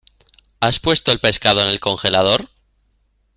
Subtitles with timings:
[0.61, 2.49] ¿Has puesto el pescado en el congelador?